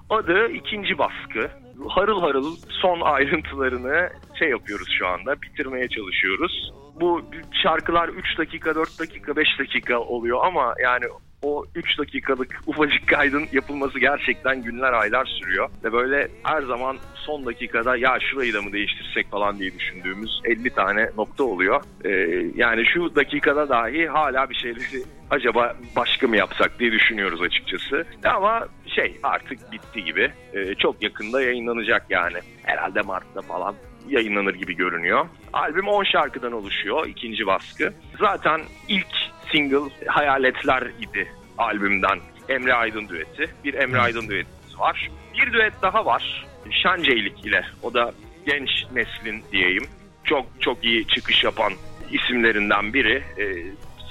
adı 0.09 0.47
ikinci 0.51 0.97
baskı. 0.97 1.51
Harıl 1.89 2.21
harıl 2.21 2.55
son 2.69 3.01
ayrıntılarını 3.01 4.09
şey 4.39 4.49
yapıyoruz 4.49 4.87
şu 4.99 5.07
anda. 5.07 5.41
Bitirmeye 5.41 5.87
çalışıyoruz. 5.87 6.71
Bu 7.01 7.21
şarkılar 7.63 8.09
3 8.09 8.37
dakika, 8.37 8.75
4 8.75 8.99
dakika, 8.99 9.35
5 9.35 9.47
dakika 9.59 9.99
oluyor 9.99 10.45
ama 10.45 10.75
yani 10.83 11.05
o 11.43 11.65
3 11.75 11.99
dakikalık 11.99 12.61
ufacık 12.67 13.07
kaydın 13.07 13.47
yapılması 13.51 13.99
gerçekten 13.99 14.63
günler 14.63 14.93
aylar 14.93 15.25
sürüyor. 15.25 15.69
Ve 15.83 15.93
böyle 15.93 16.27
her 16.43 16.61
zaman 16.61 16.97
son 17.15 17.45
dakikada 17.45 17.97
ya 17.97 18.19
şurayı 18.19 18.53
da 18.53 18.61
mı 18.61 18.71
değiştirsek 18.73 19.31
falan 19.31 19.59
diye 19.59 19.73
düşündüğümüz 19.73 20.41
50 20.45 20.69
tane 20.69 21.09
nokta 21.17 21.43
oluyor. 21.43 21.83
Ee, 22.05 22.09
yani 22.55 22.85
şu 22.85 23.15
dakikada 23.15 23.69
dahi 23.69 24.07
hala 24.07 24.49
bir 24.49 24.55
şeyleri 24.55 25.03
acaba 25.29 25.75
başka 25.95 26.27
mı 26.27 26.37
yapsak 26.37 26.79
diye 26.79 26.91
düşünüyoruz 26.91 27.41
açıkçası. 27.41 28.05
Ama 28.23 28.67
şey 28.85 29.19
artık 29.23 29.71
bitti 29.71 30.03
gibi. 30.03 30.31
Ee, 30.53 30.75
çok 30.75 31.03
yakında 31.03 31.41
yayınlanacak 31.41 32.05
yani. 32.09 32.37
Herhalde 32.63 33.01
Mart'ta 33.01 33.41
falan 33.41 33.75
yayınlanır 34.09 34.53
gibi 34.53 34.75
görünüyor. 34.75 35.25
Albüm 35.53 35.87
10 35.87 36.03
şarkıdan 36.03 36.51
oluşuyor 36.51 37.07
ikinci 37.07 37.45
baskı. 37.45 37.93
Zaten 38.19 38.61
ilk 38.87 39.07
single 39.51 40.07
Hayaletler 40.07 40.81
idi 40.99 41.31
albümden. 41.57 42.19
Emre 42.49 42.73
Aydın 42.73 43.07
düeti. 43.07 43.49
Bir 43.63 43.73
Emre 43.73 43.99
Aydın 43.99 44.27
düetimiz 44.29 44.79
var. 44.79 45.09
Bir 45.33 45.53
düet 45.53 45.73
daha 45.81 46.05
var. 46.05 46.45
Şanceylik 46.83 47.45
ile. 47.45 47.65
O 47.83 47.93
da 47.93 48.13
genç 48.45 48.69
neslin 48.93 49.43
diyeyim. 49.51 49.83
Çok 50.23 50.45
çok 50.59 50.83
iyi 50.83 51.07
çıkış 51.07 51.43
yapan 51.43 51.73
isimlerinden 52.11 52.93
biri. 52.93 53.23
Ee, 53.37 53.43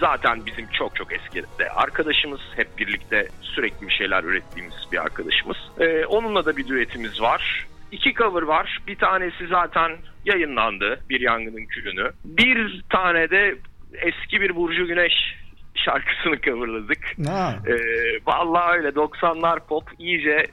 zaten 0.01 0.47
bizim 0.47 0.67
çok 0.67 0.97
çok 0.97 1.13
eski 1.13 1.43
de 1.59 1.71
arkadaşımız. 1.71 2.41
Hep 2.57 2.79
birlikte 2.79 3.29
sürekli 3.43 3.89
bir 3.89 3.93
şeyler 3.93 4.25
ürettiğimiz 4.25 4.75
bir 4.93 4.99
arkadaşımız. 4.99 5.57
Ee, 5.81 6.07
onunla 6.07 6.45
da 6.45 6.57
bir 6.57 6.69
düetimiz 6.69 7.21
var. 7.21 7.67
İki 7.93 8.15
cover 8.15 8.43
var. 8.43 8.79
Bir 8.87 8.97
tanesi 8.97 9.47
zaten 9.47 9.93
yayınlandı. 10.25 11.01
Bir 11.11 11.21
Yangının 11.21 11.67
Külünü. 11.67 12.11
Bir 12.25 12.83
tane 12.91 13.31
de 13.31 13.55
eski 13.93 14.41
bir 14.41 14.57
Burcu 14.57 14.87
Güneş 14.87 15.13
şarkısını 15.75 16.41
coverladık. 16.41 16.99
Ee, 17.67 17.75
vallahi 18.27 18.77
öyle 18.77 18.89
90'lar 18.89 19.67
pop 19.67 19.85
iyice 19.99 20.47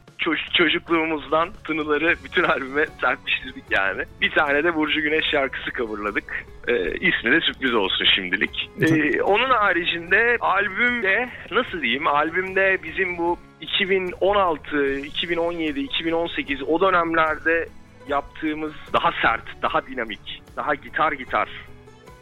çocukluğumuzdan 0.53 1.49
tınıları 1.67 2.15
bütün 2.23 2.43
albüme 2.43 2.85
serpiştirdik 3.01 3.63
yani. 3.69 4.03
Bir 4.21 4.31
tane 4.31 4.63
de 4.63 4.75
Burcu 4.75 5.01
Güneş 5.01 5.25
şarkısı 5.25 5.71
coverladık. 5.71 6.45
Ee, 6.67 6.91
ismi 6.91 7.31
de 7.31 7.41
sürpriz 7.41 7.73
olsun 7.73 8.05
şimdilik. 8.15 8.69
Ee, 8.81 9.21
onun 9.21 9.49
haricinde 9.49 10.37
albümde 10.39 11.29
nasıl 11.51 11.81
diyeyim 11.81 12.07
albümde 12.07 12.77
bizim 12.83 13.17
bu 13.17 13.37
2016, 13.61 14.91
2017, 14.99 15.79
2018 15.79 16.63
o 16.63 16.81
dönemlerde 16.81 17.67
yaptığımız 18.07 18.73
daha 18.93 19.11
sert, 19.21 19.61
daha 19.61 19.87
dinamik, 19.87 20.41
daha 20.55 20.75
gitar 20.75 21.11
gitar 21.11 21.49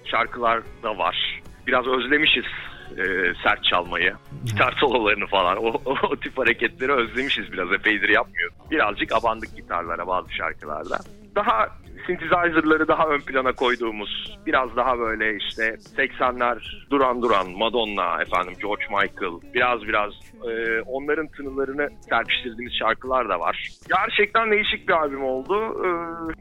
şarkılar 0.06 0.62
da 0.84 0.98
var. 0.98 1.42
Biraz 1.68 1.88
özlemişiz 1.88 2.46
e, 2.92 3.34
sert 3.44 3.64
çalmayı. 3.64 4.14
Gitar 4.46 4.76
sololarını 4.80 5.28
falan. 5.28 5.58
O, 5.58 5.82
o, 5.86 5.96
o 6.12 6.16
tip 6.16 6.38
hareketleri 6.38 6.92
özlemişiz 6.92 7.52
biraz. 7.52 7.74
Epeydir 7.74 8.10
yapmıyorduk. 8.10 8.72
Birazcık 8.72 9.12
abandık 9.12 9.56
gitarlara 9.56 10.08
bazı 10.08 10.34
şarkılarda. 10.34 10.98
Daha 11.36 11.70
synthesizer'ları 12.08 12.88
daha 12.88 13.08
ön 13.08 13.20
plana 13.20 13.52
koyduğumuz 13.52 14.38
biraz 14.46 14.76
daha 14.76 15.00
böyle 15.00 15.38
işte 15.38 15.64
80'ler 15.98 16.90
Duran 16.90 17.22
Duran, 17.22 17.52
Madonna, 17.52 18.22
efendim 18.22 18.54
George 18.62 18.84
Michael 18.90 19.54
biraz 19.54 19.82
biraz 19.88 20.12
e, 20.50 20.82
onların 20.82 21.28
tınılarını 21.28 21.90
serpiştirdiğimiz 22.10 22.74
şarkılar 22.80 23.30
da 23.30 23.40
var. 23.40 23.70
Gerçekten 23.90 24.52
değişik 24.52 24.88
bir 24.88 24.94
albüm 24.94 25.24
oldu. 25.24 25.86
E, 25.86 25.90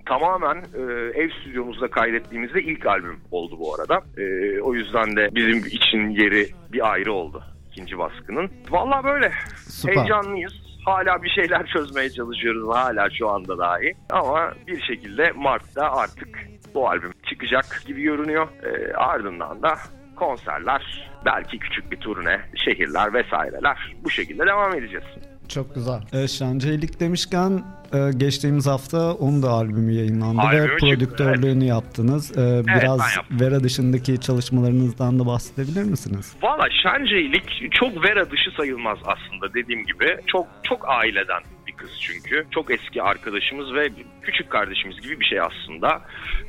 tamamen 0.06 0.56
e, 0.56 0.82
ev 1.14 1.30
stüdyomuzda 1.30 1.88
kaydettiğimizde 1.88 2.62
ilk 2.62 2.86
albüm 2.86 3.20
oldu 3.30 3.56
bu 3.58 3.74
arada. 3.74 4.02
E, 4.18 4.60
o 4.60 4.74
yüzden 4.74 5.16
de 5.16 5.28
bizim 5.34 5.58
için 5.66 6.10
yeri 6.10 6.46
bir 6.72 6.92
ayrı 6.92 7.12
oldu 7.12 7.42
ikinci 7.72 7.98
baskının. 7.98 8.50
Vallahi 8.70 9.04
böyle. 9.04 9.32
Süper. 9.56 9.96
Heyecanlıyız. 9.96 10.65
Hala 10.86 11.22
bir 11.22 11.28
şeyler 11.30 11.66
çözmeye 11.66 12.10
çalışıyoruz 12.10 12.74
hala 12.74 13.10
şu 13.10 13.30
anda 13.30 13.58
dahi. 13.58 13.92
Ama 14.10 14.52
bir 14.66 14.80
şekilde 14.82 15.32
Mart'ta 15.32 15.92
artık 15.92 16.48
bu 16.74 16.88
albüm 16.88 17.12
çıkacak 17.30 17.82
gibi 17.86 18.02
görünüyor. 18.02 18.48
Ee, 18.62 18.92
ardından 18.94 19.62
da 19.62 19.74
konserler, 20.16 21.10
belki 21.24 21.58
küçük 21.58 21.90
bir 21.92 21.96
turne, 21.96 22.40
şehirler 22.64 23.14
vesaireler 23.14 23.96
bu 24.04 24.10
şekilde 24.10 24.46
devam 24.46 24.74
edeceğiz. 24.74 25.04
Çok 25.48 25.74
güzel. 25.74 26.00
Ee, 26.12 26.28
Şancaylık 26.28 27.00
demişken 27.00 27.62
e, 27.94 28.10
geçtiğimiz 28.16 28.66
hafta 28.66 29.14
onun 29.14 29.42
da 29.42 29.50
albümü 29.50 29.92
yayınlandı 29.92 30.40
Albümü 30.40 30.62
ve 30.62 30.68
çıktı, 30.68 30.86
prodüktörlüğünü 30.86 31.64
yaptınız. 31.64 32.38
Ee, 32.38 32.62
ben 32.66 32.80
biraz 32.80 33.00
yaptım. 33.16 33.40
Vera 33.40 33.62
dışındaki 33.64 34.20
çalışmalarınızdan 34.20 35.18
da 35.18 35.26
bahsedebilir 35.26 35.82
misiniz? 35.82 36.36
Valla 36.42 36.68
Şancaylık 36.82 37.44
çok 37.70 38.04
Vera 38.04 38.30
dışı 38.30 38.50
sayılmaz 38.56 38.98
aslında 39.04 39.54
dediğim 39.54 39.86
gibi. 39.86 40.16
Çok 40.26 40.46
çok 40.62 40.88
aileden 40.88 41.42
bir 41.66 41.72
kız 41.72 41.90
çünkü. 42.00 42.46
Çok 42.50 42.70
eski 42.70 43.02
arkadaşımız 43.02 43.74
ve 43.74 43.90
küçük 44.22 44.50
kardeşimiz 44.50 45.00
gibi 45.00 45.20
bir 45.20 45.24
şey 45.24 45.40
aslında. 45.40 46.00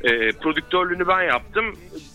Ee, 0.04 0.32
prodüktörlüğünü 0.32 1.08
ben 1.08 1.22
yaptım. 1.22 1.66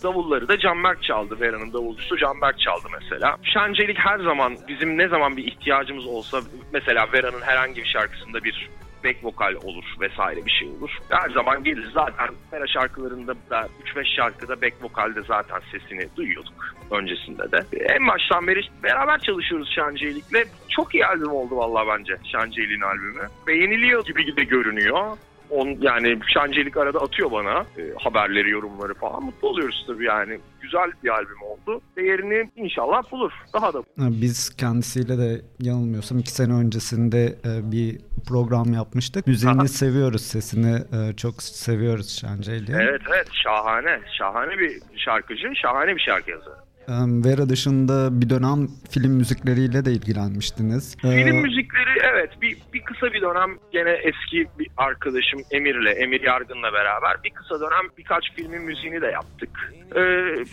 Davulları 0.03 0.47
da 0.47 0.59
Canberk 0.59 1.03
çaldı. 1.03 1.39
Vera'nın 1.39 1.73
davulcusu 1.73 2.17
Canberk 2.17 2.59
çaldı 2.59 2.87
mesela. 3.01 3.37
Şancaylık 3.43 3.97
her 3.99 4.19
zaman 4.19 4.57
bizim 4.67 4.97
ne 4.97 5.07
zaman 5.07 5.37
bir 5.37 5.43
ihtiyacımız 5.43 6.05
olsa 6.05 6.41
mesela 6.73 7.07
Vera'nın 7.13 7.41
herhangi 7.41 7.81
bir 7.81 7.87
şarkısında 7.87 8.43
bir 8.43 8.69
back 9.03 9.23
vokal 9.23 9.53
olur 9.63 9.85
vesaire 9.99 10.45
bir 10.45 10.51
şey 10.51 10.67
olur. 10.67 10.91
Her 11.09 11.29
zaman 11.29 11.63
gelir 11.63 11.89
zaten 11.93 12.27
Vera 12.53 12.67
şarkılarında 12.67 13.35
da 13.49 13.67
3-5 13.95 14.15
şarkıda 14.15 14.61
back 14.61 14.83
vokalde 14.83 15.21
zaten 15.27 15.59
sesini 15.71 16.07
duyuyorduk 16.15 16.75
öncesinde 16.91 17.51
de. 17.51 17.63
En 17.77 18.07
baştan 18.07 18.47
beri 18.47 18.61
beraber 18.83 19.19
çalışıyoruz 19.19 19.71
Şancaylık'le. 19.75 20.47
Çok 20.69 20.95
iyi 20.95 21.05
albüm 21.05 21.31
oldu 21.31 21.57
vallahi 21.57 21.87
bence 21.87 22.17
Şancaylık'ın 22.31 22.81
albümü. 22.81 23.27
Beğeniliyor 23.47 24.05
gibi 24.05 24.35
de 24.37 24.43
görünüyor. 24.43 25.17
On, 25.49 25.77
yani 25.81 26.19
Şancaylık 26.33 26.77
arada 26.77 26.99
atıyor 26.99 27.31
bana 27.31 27.65
e, 27.77 27.81
haberleri, 27.99 28.49
yorumları 28.49 28.93
falan. 28.93 29.23
Mutlu 29.23 29.47
oluyoruz 29.47 29.83
tabii 29.87 30.05
yani. 30.05 30.39
Güzel 30.61 30.91
bir 31.03 31.09
albüm 31.09 31.41
oldu. 31.41 31.81
Değerini 31.97 32.49
inşallah 32.55 33.11
bulur. 33.11 33.31
Daha 33.53 33.73
da 33.73 33.83
Biz 33.97 34.55
kendisiyle 34.55 35.17
de 35.17 35.41
yanılmıyorsam 35.59 36.19
iki 36.19 36.31
sene 36.31 36.53
öncesinde 36.53 37.25
e, 37.25 37.71
bir 37.71 37.99
program 38.27 38.73
yapmıştık. 38.73 39.27
Müziğini 39.27 39.69
seviyoruz, 39.83 40.21
sesini 40.21 40.75
e, 40.75 41.15
çok 41.15 41.43
seviyoruz 41.43 42.19
Şancaylık'ın. 42.19 42.73
Evet 42.73 43.01
evet 43.09 43.27
şahane. 43.43 43.99
Şahane 44.17 44.59
bir 44.59 44.81
şarkıcı, 44.95 45.51
şahane 45.55 45.95
bir 45.95 46.01
şarkı 46.01 46.31
yazarı. 46.31 46.63
Ee, 46.87 46.93
Vera 47.25 47.49
dışında 47.49 48.21
bir 48.21 48.29
dönem 48.29 48.67
film 48.89 49.11
müzikleriyle 49.11 49.85
de 49.85 49.91
ilgilenmiştiniz. 49.91 50.97
Ee, 51.03 51.09
Film 51.09 51.35
müzikleri 51.35 51.99
evet 52.13 52.29
bir, 52.41 52.57
bir 52.73 52.81
kısa 52.81 53.13
bir 53.13 53.21
dönem 53.21 53.57
gene 53.71 53.89
eski 53.89 54.47
bir 54.59 54.67
arkadaşım 54.77 55.39
Emir'le, 55.51 55.95
Emir 55.97 56.21
Yargın'la 56.21 56.73
beraber 56.73 57.23
bir 57.23 57.29
kısa 57.29 57.59
dönem 57.59 57.89
birkaç 57.97 58.33
filmin 58.35 58.61
müziğini 58.61 59.01
de 59.01 59.07
yaptık. 59.07 59.73
Ee, 59.95 60.01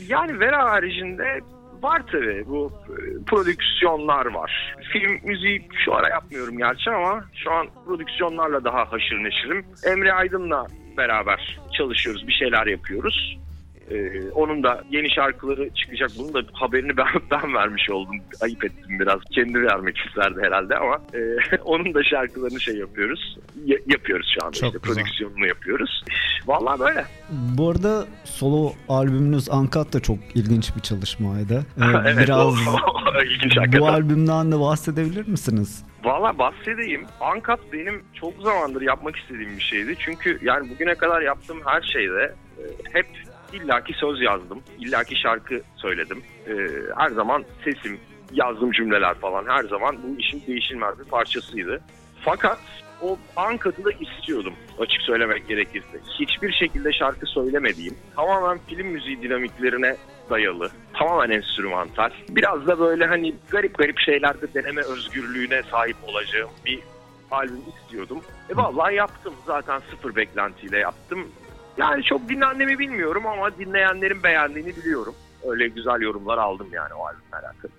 yani 0.09 0.41
Vera 0.41 0.71
haricinde 0.71 1.41
var 1.83 2.03
tabii 2.13 2.45
bu 2.47 2.73
e, 2.89 3.25
prodüksiyonlar 3.25 4.27
var. 4.27 4.77
Film 4.93 5.21
müziği 5.25 5.69
şu 5.85 5.95
ara 5.95 6.09
yapmıyorum 6.09 6.59
gerçi 6.59 6.91
ama 6.91 7.25
şu 7.45 7.53
an 7.53 7.67
prodüksiyonlarla 7.87 8.65
daha 8.65 8.93
haşır 8.93 9.17
neşirim. 9.17 9.65
Emre 9.87 10.13
Aydın'la 10.13 10.67
beraber 10.97 11.61
çalışıyoruz, 11.79 12.29
bir 12.29 12.33
şeyler 12.33 12.67
yapıyoruz. 12.67 13.39
Ee, 13.90 14.30
onun 14.30 14.62
da 14.62 14.85
yeni 14.90 15.11
şarkıları 15.11 15.70
çıkacak. 15.75 16.11
Bunun 16.18 16.35
da 16.35 16.42
haberini 16.52 16.97
ben, 16.97 17.06
ben 17.30 17.54
vermiş 17.54 17.90
oldum. 17.90 18.16
Ayıp 18.40 18.64
ettim 18.64 19.00
biraz. 19.00 19.20
Kendi 19.30 19.62
vermek 19.62 19.99
isterdi 19.99 20.40
herhalde 20.42 20.76
ama 20.76 21.00
e, 21.14 21.20
onun 21.64 21.94
da 21.94 22.04
şarkılarını 22.04 22.61
şey 22.61 22.76
yapıyoruz. 22.76 23.38
Ya, 23.64 23.78
yapıyoruz 23.87 24.35
şu 24.35 24.47
anda. 24.47 24.56
Çok 24.56 24.68
işte 24.68 24.78
güzel. 24.82 24.94
prodüksiyonunu 24.94 25.47
yapıyoruz. 25.47 26.04
Vallahi 26.47 26.80
böyle. 26.80 27.04
Bu 27.30 27.70
arada 27.70 28.06
solo 28.25 28.73
albümünüz 28.88 29.49
Uncut 29.49 29.92
da 29.92 30.00
çok 30.00 30.18
ilginç 30.35 30.76
bir 30.76 30.80
çalışmaydı. 30.80 31.66
Ee, 31.78 31.85
evet, 32.06 32.25
Biraz 32.25 32.38
o, 32.38 32.50
o, 32.50 33.23
ilginç 33.23 33.56
bu 33.78 33.88
albümden 33.88 34.52
de 34.52 34.61
bahsedebilir 34.61 35.28
misiniz? 35.28 35.85
Valla 36.04 36.38
bahsedeyim. 36.38 37.04
Uncut 37.35 37.73
benim 37.73 38.02
çok 38.14 38.32
zamandır 38.42 38.82
yapmak 38.82 39.16
istediğim 39.16 39.56
bir 39.56 39.62
şeydi. 39.62 39.94
Çünkü 39.99 40.38
yani 40.42 40.70
bugüne 40.70 40.94
kadar 40.94 41.23
yaptığım 41.23 41.61
her 41.64 41.82
şeyde 41.82 42.35
e, 42.59 42.62
hep 42.92 43.06
illaki 43.52 43.92
söz 43.92 44.21
yazdım. 44.21 44.62
illaki 44.78 45.16
şarkı 45.16 45.62
söyledim. 45.76 46.23
E, 46.47 46.52
her 46.97 47.11
zaman 47.11 47.45
sesim, 47.64 48.00
yazdığım 48.33 48.73
cümleler 48.73 49.14
falan 49.14 49.45
her 49.49 49.64
zaman 49.64 49.97
bu 50.02 50.21
işin 50.21 50.42
değişilmez 50.47 50.99
bir 50.99 51.04
parçasıydı. 51.04 51.80
Fakat 52.25 52.59
o 53.02 53.19
Uncut'ı 53.37 53.85
da 53.85 53.90
istiyordum 53.90 54.54
açık 54.78 55.02
söylemek 55.02 55.49
gerekirse. 55.49 56.00
Hiçbir 56.21 56.52
şekilde 56.52 56.92
şarkı 56.92 57.26
söylemediğim, 57.26 57.95
tamamen 58.16 58.59
film 58.69 58.87
müziği 58.87 59.23
dinamiklerine 59.23 59.97
dayalı, 60.30 60.71
tamamen 60.95 61.30
enstrümantal. 61.30 62.11
Biraz 62.28 62.66
da 62.66 62.78
böyle 62.78 63.07
hani 63.07 63.35
garip 63.50 63.78
garip 63.78 63.99
şeylerde 63.99 64.54
deneme 64.54 64.83
özgürlüğüne 64.83 65.62
sahip 65.62 65.97
olacağım 66.07 66.50
bir 66.66 66.80
albüm 67.30 67.62
istiyordum. 67.83 68.21
E 68.50 68.57
vallahi 68.57 68.95
yaptım. 68.95 69.35
Zaten 69.47 69.80
sıfır 69.90 70.16
beklentiyle 70.16 70.78
yaptım. 70.78 71.28
Yani 71.79 72.03
çok 72.03 72.29
dinlendiğimi 72.29 72.79
bilmiyorum 72.79 73.27
ama 73.27 73.59
dinleyenlerin 73.59 74.23
beğendiğini 74.23 74.77
biliyorum. 74.77 75.15
Öyle 75.49 75.69
güzel 75.69 76.00
yorumlar 76.00 76.39
aldım 76.39 76.67
yani 76.73 76.95
o 76.95 77.07
albümle 77.07 77.47
alakalı. 77.47 77.71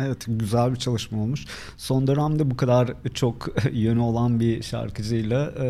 Evet 0.00 0.24
güzel 0.28 0.70
bir 0.72 0.76
çalışma 0.76 1.22
olmuş. 1.22 1.44
Son 1.76 2.06
dönemde 2.06 2.50
bu 2.50 2.56
kadar 2.56 2.88
çok 3.14 3.48
yönü 3.72 4.00
olan 4.00 4.40
bir 4.40 4.62
şarkıcıyla 4.62 5.44
e, 5.44 5.66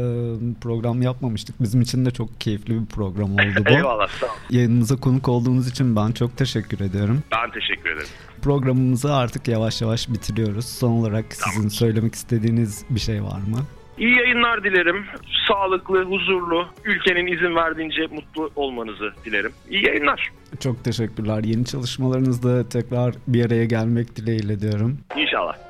program 0.60 1.02
yapmamıştık. 1.02 1.62
Bizim 1.62 1.80
için 1.80 2.06
de 2.06 2.10
çok 2.10 2.40
keyifli 2.40 2.80
bir 2.80 2.86
program 2.86 3.34
oldu 3.34 3.64
bu. 3.66 3.70
Eyvallah 3.76 4.08
sağ 4.08 4.26
ol. 4.26 4.30
Yayınımıza 4.50 4.96
konuk 4.96 5.28
olduğunuz 5.28 5.68
için 5.68 5.96
ben 5.96 6.12
çok 6.12 6.36
teşekkür 6.36 6.80
ediyorum. 6.80 7.22
Ben 7.32 7.50
teşekkür 7.50 7.90
ederim. 7.90 8.08
Programımızı 8.42 9.14
artık 9.14 9.48
yavaş 9.48 9.82
yavaş 9.82 10.08
bitiriyoruz. 10.08 10.66
Son 10.66 10.90
olarak 10.90 11.24
sizin 11.30 11.68
söylemek 11.68 12.14
istediğiniz 12.14 12.84
bir 12.90 13.00
şey 13.00 13.22
var 13.22 13.38
mı? 13.40 13.58
İyi 14.00 14.18
yayınlar 14.18 14.64
dilerim. 14.64 15.04
Sağlıklı, 15.48 16.04
huzurlu, 16.04 16.66
ülkenin 16.84 17.26
izin 17.26 17.56
verdiğince 17.56 18.06
mutlu 18.06 18.50
olmanızı 18.56 19.12
dilerim. 19.24 19.52
İyi 19.70 19.86
yayınlar. 19.86 20.30
Çok 20.60 20.84
teşekkürler. 20.84 21.44
Yeni 21.44 21.64
çalışmalarınızda 21.64 22.68
tekrar 22.68 23.14
bir 23.26 23.46
araya 23.46 23.64
gelmek 23.64 24.16
dileğiyle 24.16 24.60
diyorum. 24.60 24.98
İnşallah. 25.16 25.69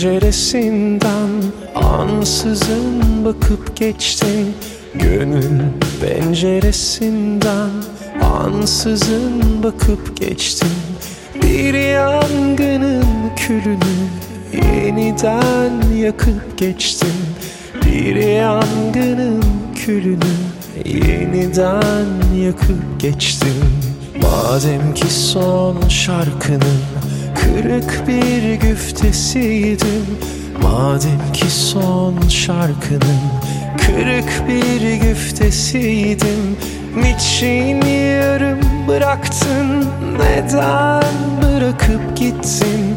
Penceresinden 0.00 1.30
ansızın 1.74 3.24
bakıp 3.24 3.76
geçtin 3.76 4.54
Gönül 4.94 5.60
penceresinden 6.00 7.70
ansızın 8.22 9.62
bakıp 9.62 10.16
geçtin 10.16 10.68
Bir 11.42 11.74
yangının 11.74 13.04
külünü 13.36 13.96
yeniden 14.52 15.96
yakıp 15.96 16.58
geçtin 16.58 17.14
Bir 17.86 18.16
yangının 18.16 19.44
külünü 19.74 20.34
yeniden 20.84 22.36
yakıp 22.36 23.00
geçtin 23.00 23.64
Madem 24.22 24.94
ki 24.94 25.12
son 25.12 25.88
şarkının 25.88 26.80
Kırık 27.42 28.08
bir 28.08 28.54
güftesiydim 28.54 30.06
Madem 30.62 31.32
ki 31.32 31.50
son 31.50 32.28
şarkının 32.28 33.20
Kırık 33.86 34.48
bir 34.48 34.92
güftesiydim. 34.94 36.56
Niçin 36.96 37.86
yarım 37.86 38.60
bıraktın? 38.88 39.88
Neden 40.18 41.14
bırakıp 41.42 42.16
gittin? 42.16 42.96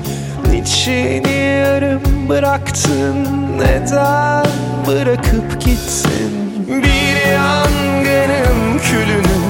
Niçin 0.52 1.28
yarım 1.30 2.30
bıraktın? 2.30 3.28
Neden 3.58 4.46
bırakıp 4.88 5.62
gittin? 5.62 6.34
Bir 6.68 7.32
yangının 7.32 8.80
külünü 8.80 9.44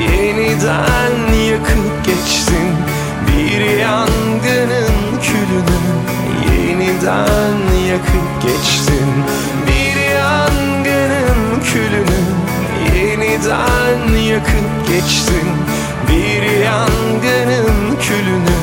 Yeniden 0.00 1.32
yakıp 1.50 2.04
geçtin 2.06 2.95
bir 3.36 3.78
yangının 3.78 5.20
külünü 5.22 5.80
yeniden 6.52 7.74
yakıp 7.88 8.42
geçtin. 8.42 9.24
Bir 9.66 9.96
yangının 10.14 11.60
külünü 11.64 12.22
yeniden 12.96 14.22
yakıp 14.22 14.88
geçtin. 14.88 15.48
Bir 16.08 16.64
yangının 16.64 17.96
külünü 18.00 18.58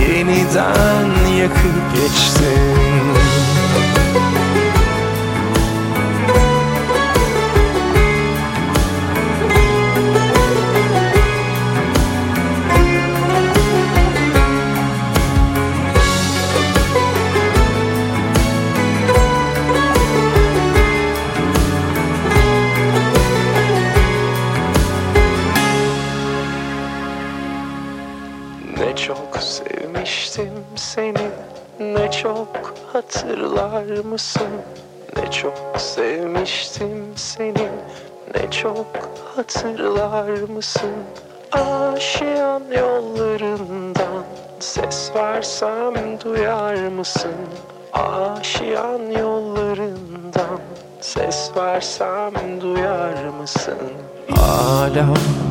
yeniden 0.00 1.36
yakıp 1.36 1.94
geçtin 1.94 2.74
Ne 31.80 32.10
çok 32.10 32.74
hatırlar 32.92 34.04
mısın? 34.04 34.48
Ne 35.16 35.30
çok 35.30 35.74
sevmiştim 35.78 37.04
seni. 37.16 37.68
Ne 38.34 38.50
çok 38.50 38.86
hatırlar 39.36 40.28
mısın? 40.48 40.90
Aşiyan 41.52 42.62
yollarından 42.78 44.24
Ses 44.60 45.10
versem 45.16 45.94
duyar 46.24 46.88
mısın? 46.88 47.34
Aşiyan 47.92 49.10
yollarından 49.18 50.60
Ses 51.00 51.50
versem 51.56 52.60
duyar 52.60 53.24
mısın? 53.40 53.78
Hala 54.30 55.06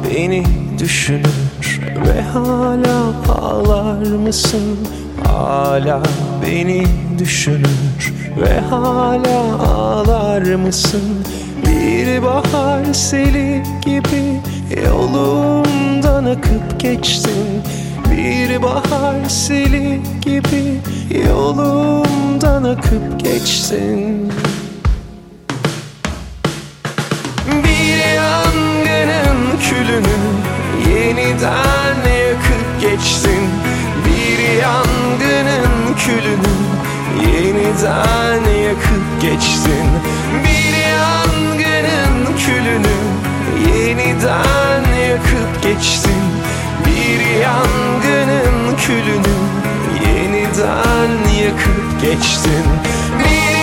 beni 0.10 0.44
düşünür 0.80 1.82
ve 2.08 2.22
hala 2.22 3.14
ağlar 3.42 4.08
mısın? 4.08 4.88
Hala 5.28 6.04
beni 6.46 6.84
düşünür 7.20 8.14
ve 8.42 8.60
hala 8.60 9.64
ağlar 9.68 10.42
mısın? 10.42 11.26
Bir 11.68 12.24
bahar 12.24 12.94
seli 12.94 13.64
gibi 13.86 14.42
yolumdan 14.86 16.26
akıp 16.26 16.80
geçtin. 16.80 17.64
Bir 18.12 18.64
bahar 18.64 19.30
seli 19.30 20.02
gibi 20.22 20.80
yolumdan 21.30 22.64
akıp 22.64 23.20
geçtin. 23.20 24.32
Bir 27.64 28.16
yangının 28.16 29.58
külünü 29.62 30.20
yeniden 30.96 31.96
yakıp 31.96 32.82
geçtin 32.82 33.50
yangının 34.62 35.96
külünü 35.98 36.54
yeniden 37.32 38.52
yakıp 38.68 39.22
geçtin 39.22 39.88
Bir 40.44 40.78
yangının 40.88 42.38
külünü 42.38 42.98
yeniden 43.78 44.84
yakıp 45.10 45.64
geçtin 45.64 46.24
Bir 46.86 47.40
yangının 47.42 48.78
külünü 48.78 49.36
yeniden 50.08 51.44
yakıp 51.44 52.02
geçtin 52.02 52.66
Bir 53.20 53.63